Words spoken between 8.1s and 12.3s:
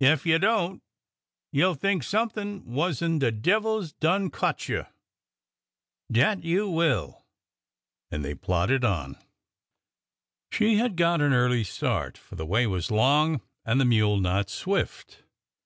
And they plodded on. She had got an early start,